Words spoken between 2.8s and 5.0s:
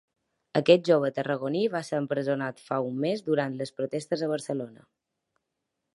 un mes durant les protestes a Barcelona.